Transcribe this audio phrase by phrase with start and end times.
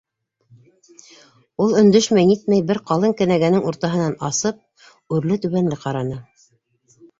[1.65, 4.61] Ул өндәшмәй-нитмәй бер ҡалын кенәгәнең уртаһынан асып,
[5.19, 6.21] үрле-түбәнле ҡараны.